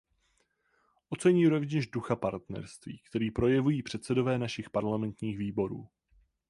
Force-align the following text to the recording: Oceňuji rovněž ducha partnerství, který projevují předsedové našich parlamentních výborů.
Oceňuji 1.09 1.47
rovněž 1.47 1.87
ducha 1.87 2.15
partnerství, 2.15 2.99
který 3.09 3.31
projevují 3.31 3.83
předsedové 3.83 4.37
našich 4.39 4.69
parlamentních 4.69 5.37
výborů. 5.37 5.87